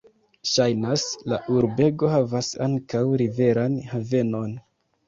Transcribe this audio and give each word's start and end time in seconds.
Ŝajnas, 0.51 1.03
la 1.33 1.39
urbego 1.57 2.11
havas 2.17 2.51
ankaŭ 2.69 3.05
riveran 3.25 3.79
havenon. 3.95 4.61